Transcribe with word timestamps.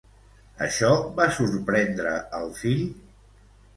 Això 0.67 0.89
va 1.21 1.27
sorprendre 1.37 2.15
el 2.41 2.51
fill? 2.65 2.85